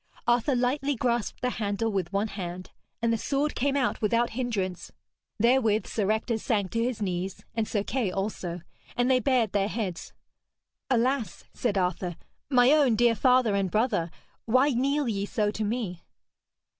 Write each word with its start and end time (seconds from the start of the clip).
Arthur 0.25 0.55
lightly 0.55 0.95
grasped 0.95 1.41
the 1.41 1.51
handle 1.61 1.91
with 1.91 2.11
one 2.11 2.29
hand, 2.29 2.71
and 3.03 3.13
the 3.13 3.19
sword 3.19 3.53
came 3.53 3.77
out 3.77 4.01
without 4.01 4.31
hindrance. 4.31 4.91
Therewith 5.37 5.85
Sir 5.85 6.09
Ector 6.09 6.39
sank 6.39 6.71
to 6.71 6.83
his 6.83 7.03
knees, 7.03 7.45
and 7.53 7.67
Sir 7.67 7.83
Kay 7.83 8.09
also. 8.11 8.61
And 8.97 9.11
they 9.11 9.19
bared 9.19 9.51
their 9.51 9.67
heads. 9.67 10.11
'Alas,' 10.89 11.43
said 11.53 11.77
Arthur, 11.77 12.15
'my 12.49 12.71
own 12.71 12.95
dear 12.95 13.13
father 13.13 13.53
and 13.53 13.69
brother, 13.69 14.09
why 14.45 14.69
kneel 14.71 15.07
ye 15.07 15.27
so 15.27 15.51
to 15.51 15.63
me?' 15.63 16.01